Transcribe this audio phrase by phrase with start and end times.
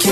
[0.00, 0.08] こ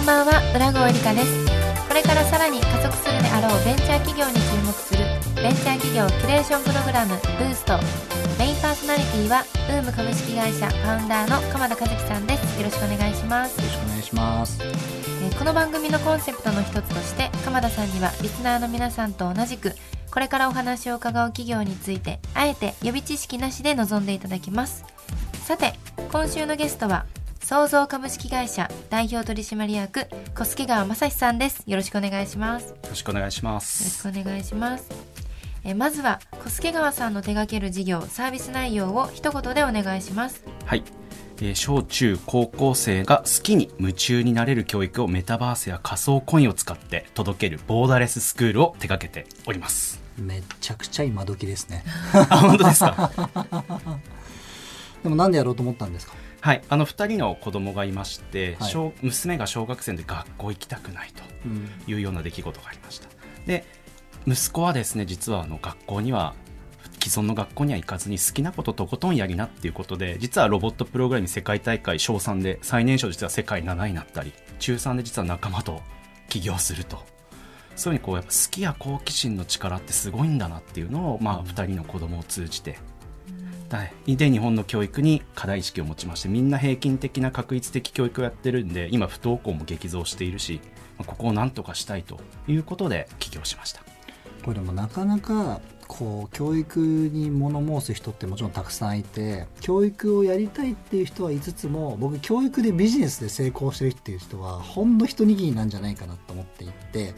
[0.00, 1.46] んばんは浦郷えりかです。
[1.86, 5.07] これからさらに加速するであろうベンチャー企業に注目する
[5.42, 7.78] ベンチャー企業キュレーションプログラムブースト
[8.38, 12.58] メインパーソナリティはウーム株式会社ファウンダーの鎌田和樹さんです。
[12.60, 13.56] よろしくお願いします。
[13.58, 19.72] よろしくお願いしますえーこの番組のコンセプトの一つとして鎌田さんにはリスナーの皆さんと同じく
[20.10, 24.84] これからお話を伺う企業についてあえて予備知識なしで臨んでいただきます。
[25.44, 25.72] さて
[26.10, 27.06] 今週のゲストは
[27.42, 31.62] 創造株式会社代表取締役小助川正史さんです。
[31.66, 32.64] よろしくお願いします。
[32.64, 33.90] よよろしくお願いしまろす。
[33.90, 35.17] しくお願いします
[35.64, 40.82] えーまずは小助川さんの手掛ける事業サービス内容を一言でお願いしますはい。
[41.40, 50.00] えー小中高校生が好きに夢中になれる教育をメタバースや仮想コインを使って届けるボーダーレススクールを手掛けております。
[50.18, 53.12] めちゃくちゃ今時ですねあ、 本当ですか？
[55.04, 56.14] でもなんでやろうと思ったんですか？
[56.40, 56.62] はい。
[56.68, 63.08] あの、二人の子供がいまして、はい小娘が小学生で学校行きたくないとうんいうような出来事がありました。
[63.46, 63.64] で、
[64.28, 66.34] 息子はですね、実はあの学校には、
[67.02, 75.80] 既存の学校には行かずに好きなこととことんやりなっていうことで実はロボットプログラミング世界大会小3で最年少実は世界7位になったり中3で実は仲間と
[76.28, 76.98] 起業すると。
[77.76, 82.78] そういうふうにこうやっぱ好きや好奇心の力ってすごいんだなっていうのを、まあ、2人の子供を通じて。
[83.70, 90.62] はいで日本の教育に課題意識を持ちましてみんな平均的な確率的教育をやってるんで今不登校も激増しているし
[90.96, 93.82] まあここをなんとかしたいということで起業しました
[94.48, 107.12] これでもなかなかこう教育に物申す人ってもちろんたくさんいて教育をやりたいっていう人は言いつつも僕教育でビジネスで成功してるっていう人はほんの一握りなんじゃないかなと思っていて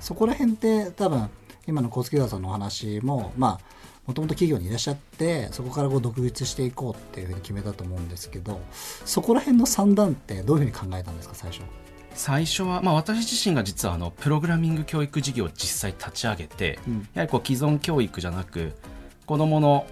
[0.00, 1.28] そこら辺って多分
[1.66, 3.60] 今の小月川さんのお話もまあ
[4.06, 8.60] もともと企業にいらっしゃってそこからこう独立していこうっていうふうに決めたと思うんですけど
[9.04, 11.62] そこら辺の算段ってどういうふうに考えたんですか最初
[12.16, 17.08] 最初は、まあ、私自身が実はあのプログラミング教育事業を実際立ち上げて、うん。
[17.14, 18.72] やはりこう既存教育じゃなく
[19.26, 19.86] 子どもの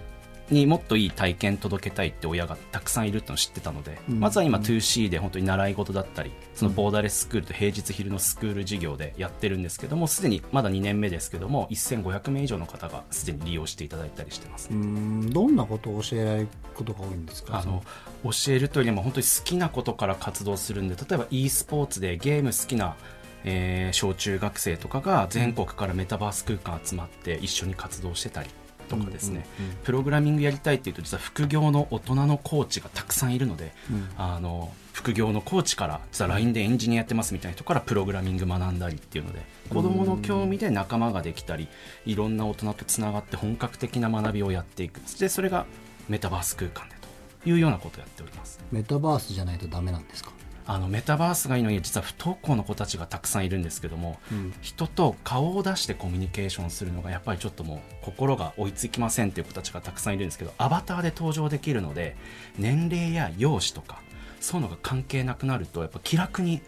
[0.49, 4.19] にもっといい体験届けたいって親がたくさんいるってのを知ってたので、うん。
[4.19, 4.63] まずは今うん。
[4.63, 14.69] 2C で本当に習い事だったりそのボーダーレススクールと平日昼のスクール事業でやってるんですけどもすでにまだ2年目ですけども1500名以上の方がすでに利用していただいたりしてます。
[14.69, 17.59] どんなことを教えられることが多いんですか？
[17.59, 17.83] あの
[18.23, 22.95] 教えるというよりも本当に好きなことから活動するんで例えば e スポーツでゲーム好きな、
[23.43, 28.49] えー小中学生とかが全国からメタバース空間集まって一緒に活動してたり
[28.85, 29.77] とかですね、うんうんうん。
[29.83, 34.09] プログラミングやりたいっていうと実は副業の大人のコーチがたくさんいるので、うん。
[34.17, 41.67] あの副業のコーチから実は LINE でエンジニアやってますみたいな人からプログラミング学んだりっていうので子どもの興味で仲間ができたり
[42.05, 45.01] いろんな大人とつながって本格的な学びをやっていく。
[45.19, 45.65] でそれが
[46.07, 46.95] メタバース空間で
[47.43, 48.59] というようなことをやっております。
[48.71, 50.31] メタバースじゃないとダメなんですか？
[50.67, 62.15] あのメタバースがいいのに実は不登校の子たちがたくさんいるんですけども、うん人と顔を出してコミュニケーションするのがやっぱりちょっともう心が追いつきませんっていう子たちがたくさんいるんですけどアバターで登場できるので
[62.57, 64.01] 年齢や容姿とか
[64.39, 66.61] そういうのが関係なくなるとやっぱ気楽に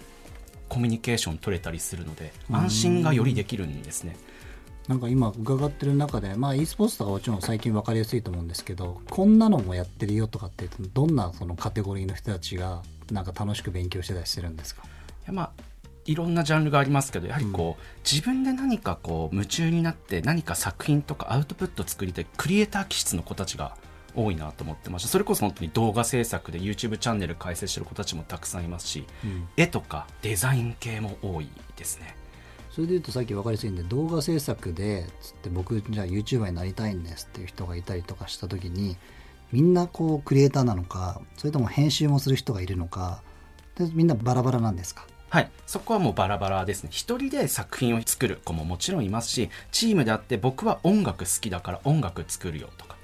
[0.69, 4.17] コミュニケーション取れたりするので安心がよりできるんですね。
[4.87, 14.83] なんか今伺ってる中で、まあ、e スポーツとかもちろん最近分かりやすいと思うんですけどこんなのもやってるよとかってどんなそのカテゴリーの人たちがなんか楽しく勉強してたりしてるんですか？
[15.27, 15.51] いまあ
[16.05, 23.75] いろんなジャンルがありますけどやはりこう、自分で何かこう夢中になって何か作品とかアウトプット作りたいクリエイター気質の子たちが
[24.15, 32.15] 多いなと思ってましたそれこそ本当に動画制作で YouTube チャンネル開設してる子たちもたくさんいますし、うん絵とかデザイン系も多いですね。
[32.77, 38.97] それでいうとさっき分かりやすいんで動画制作でつって僕じゃあ YouTuber になりたいんですっていう人がいたりとかした時に
[39.51, 43.23] みんなこうクリエイターなのかそれとも編集もする人がいるのか
[43.73, 45.07] でみんなバラバラなんですか？
[45.29, 45.49] はい。
[45.65, 46.89] そこはもうバラバラですね。
[46.91, 52.95] 一人で作品を作る子ももちろんいますしチームであって僕は音楽好きだから音楽作るよとか、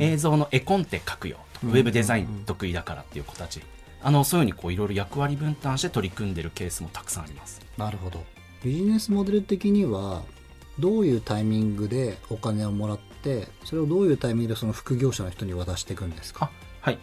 [0.00, 1.70] 映像の絵コンテ書くよとか、うん。
[1.70, 3.62] ウェブデザイン得意だからっていう子たち。
[4.02, 7.60] あのそういうふうにこういろいろ役割分担して取り組んでるケースもたくさんあります。
[7.78, 8.24] なるほど
[8.62, 10.22] ビジネスモデル的には
[10.78, 16.50] どういうタイミングでお金をもらってそれをどういうタイミングでその副業者の人に渡していくんですか？
[16.82, 16.98] あはい。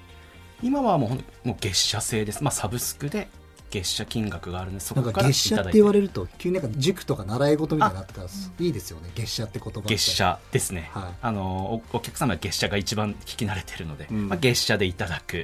[0.63, 3.27] 今はもうほんもう月謝制です、まあ、サブスクで
[3.69, 8.27] 月謝金額があるんでそこからい月謝って言われると急になんか塾とか習い事みたいになったら
[8.59, 11.13] いいですよね月謝って言葉月謝ですね、はい。
[11.21, 14.29] あのおお客様は月謝が一番聞き慣れてるので、うん。
[14.29, 15.43] まあ、月謝でいただくっ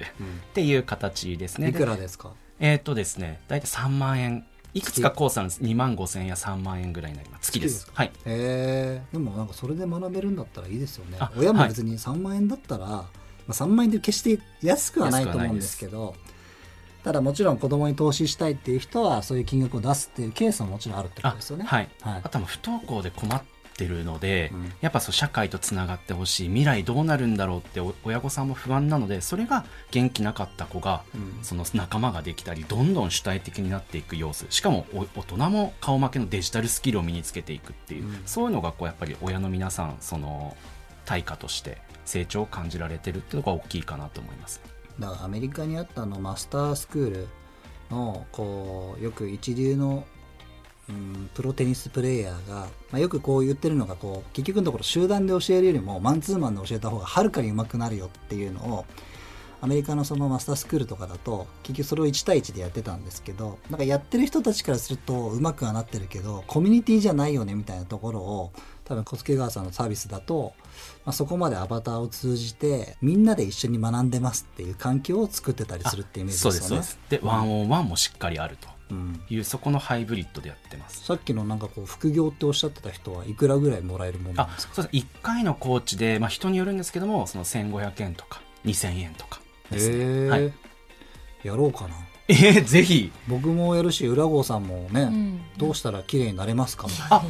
[0.54, 1.70] ていう形ですね。
[1.70, 2.32] いくらですか？
[2.60, 5.62] えっ、とですね大体3万円いくつかコースあるんです。
[5.62, 7.52] 2万5千円や3万円ぐらいになります。
[7.52, 7.90] 月です。
[7.94, 8.08] はい。
[8.08, 11.18] へえでもなんかそれで学べるんだったらいいですよね。
[11.20, 13.08] あ親も別に3万円だったら、ま
[13.50, 16.16] あ、3万円で決して安くはないと思うんですけど
[17.04, 21.66] ただもちろん子供に投資したいっていう人はそういう金額を出すっていうケースももちろんあるってことですよね。
[21.66, 22.22] はい、はい。
[22.24, 23.42] あとは不登校で困っ
[23.74, 24.74] てるので、うん。
[24.82, 26.48] やっぱそう社会とつながってほしい。
[26.48, 31.44] 未来どうなるんだろうってお親御さんも不安なのでそれが元気なかった子が、うん。
[31.44, 34.46] その仲間ができたりどんどん主体的になっていく様子。
[34.50, 38.22] しかもお大人も顔負けのデジタルスキルを身につけていくっていう、うん。
[38.26, 40.56] そういうのがこうやっぱり親の皆さんその
[41.06, 44.62] 対価として成長を感じられてるっていうのが大きいかなと思います。
[45.00, 47.28] だからアメリカにあったあのマスタースクール
[47.90, 50.06] のこうよく一流の、
[50.90, 52.56] うん、プロテニスプレーヤーが、
[52.92, 58.86] まあ、よくこう言ってるのがこう結局のところ集団で教えるよりもマンツーマンで教えた方がはるかに上手くなるよっていうのを
[59.64, 68.52] アメリカのそのマスタースクールとかだと結局それを1対1でやってたんですけどなんかやってる人たちからすると上手くはなってるけどコミュニティじゃないよねみたいなところを
[68.84, 70.54] 多分小助川さんのサービスだと、
[71.06, 76.86] まあ、そこまでアバターを通じてみんなで一緒に学んでますっていう環境を作ってたりするっていうイメージそうでよね。
[77.08, 79.22] で、ワンオンワンもしっかりあるとうん。
[79.30, 84.74] いうそこのハイブリッドでやってますさっきのなんかこう副業っておっしゃってた人はいくらぐらいもらえるものなんあですか？
[84.76, 89.42] そうです1回のコーチで、まあ、人によるんですけどもその1500円とか2000円とか
[89.72, 90.54] ですね、はい、
[91.44, 91.96] やろうかな。
[92.30, 93.12] えー、ぜひ。
[93.28, 95.42] 僕もやるし浦郷さんもね、うん。
[95.58, 96.94] どうしたら綺麗になれますかも。
[97.10, 97.24] あ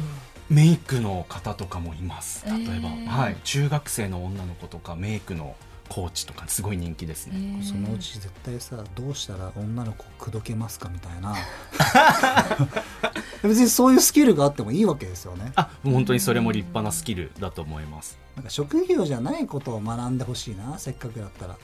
[0.48, 2.44] メイクの方とかもいます。
[2.46, 3.06] 例えば、えー。
[3.08, 5.56] はい、中学生の女の子とかメイクの
[5.88, 11.34] コーチとかすごい人気ですね、そのうち絶対さどうしたら女の子口説けますかみたいな。
[13.42, 15.52] 別にそういうスキルがあってもいいわけですよね。
[15.56, 18.18] あ本当にそれも立派なスキルだと思います。
[18.36, 21.56] なんか職業じゃないことを学んでほしいなせっかくだったら。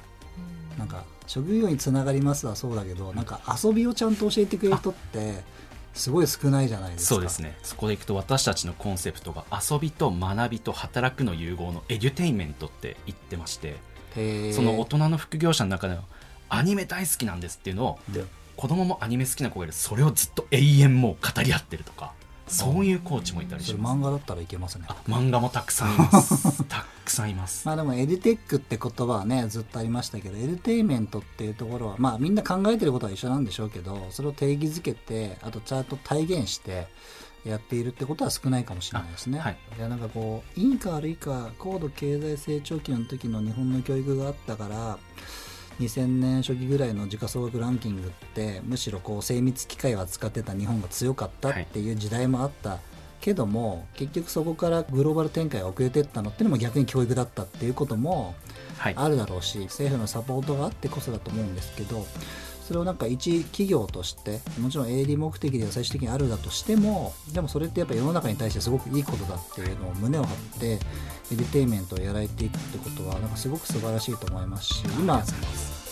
[0.79, 5.43] なんか職業につながりますはそうだけどなんか遊びをちゃんと教えてくれる人って
[5.93, 7.15] すごい少ないじゃないですか。
[7.17, 7.57] そうですね。
[7.63, 13.77] そこでいくと私たちのコンセプトが遊びと学びと働くの融合のエデュテイメントって言ってまして
[14.15, 16.05] その大人の副業者の中での
[16.49, 18.25] アニメ大好きなんですっていうのを、うんで
[18.61, 19.73] 子供もアニメ好きな子がいる。
[19.73, 22.13] それをずっと永遠もう語り合ってるとか
[22.47, 23.97] そういうコーチもいたりします。
[23.97, 24.85] 漫画だったらいけますね。
[24.89, 25.95] あ漫画もたくさん。
[25.95, 27.65] いますたくさんいます。
[27.67, 36.89] まあでもエデュテックって言葉はねずっとありましたけどエデュテイメントっていうところはまあみんな考えてることは一緒なんでしょうけどそれを定義づけてあとちゃんと体現して
[37.45, 39.39] やっているってことは少ないかもしれないですね。
[39.39, 39.57] あはい。
[39.79, 44.99] いやなんかこういいか悪いか高度経済成長期の時の日本の教育があったから
[45.81, 51.93] 2000年初期ぐらいの時価総額ランキングってむしろこう精密機械を扱ってた日本が強かったってい。
[51.93, 52.79] う時代もあった
[53.21, 58.35] けども、結局そこからグローバル展開が遅れてったのっていうのも逆に教育だったっていうことも
[58.79, 58.95] はい。
[58.97, 62.07] あるだろうし政府のサポートがあってこそだと思うんですけど
[62.71, 70.79] それをなんか一企業としてもちろん営利目的では最終的にあるだとしてもでもそれってやっぱ世の中に対してすごくいいことだっていうのを胸を張ってエ
[71.33, 75.21] デュテイメントをやられていくってことはなんかすごく素晴らしいと思いますし今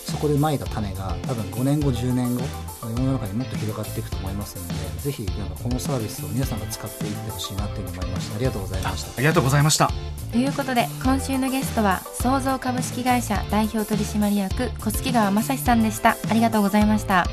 [0.09, 2.43] そこでまいた種が多分5年後10年後
[2.83, 9.11] 世の中にもっと広がっていくと思いますのでぜひなんかこのサービスを皆さんが使っていってほしいなというふうに思いましたありがとうございました。
[9.11, 9.91] ありがとうございました。
[10.33, 16.17] ということで今週のゲストは創造株式会社代表取締役小月川正史さんでした。
[16.31, 17.27] ありがとうございました。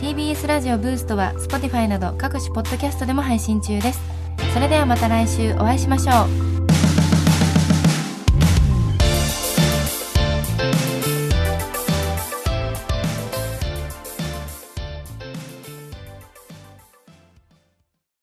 [0.00, 4.00] TBS ラジオブーストは Spotify など各種ポッドキャストでも配信中です。
[4.54, 6.47] それではまた来週お会いしましょう